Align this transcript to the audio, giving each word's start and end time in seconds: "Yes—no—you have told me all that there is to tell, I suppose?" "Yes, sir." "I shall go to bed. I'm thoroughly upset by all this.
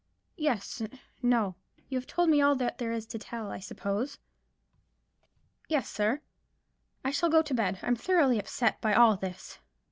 "Yes—no—you 0.35 1.95
have 1.95 2.07
told 2.07 2.31
me 2.31 2.41
all 2.41 2.55
that 2.55 2.79
there 2.79 2.91
is 2.91 3.05
to 3.05 3.19
tell, 3.19 3.51
I 3.51 3.59
suppose?" 3.59 4.17
"Yes, 5.69 5.87
sir." 5.87 6.21
"I 7.05 7.11
shall 7.11 7.29
go 7.29 7.43
to 7.43 7.53
bed. 7.53 7.77
I'm 7.83 7.95
thoroughly 7.95 8.39
upset 8.39 8.81
by 8.81 8.95
all 8.95 9.15
this. 9.15 9.59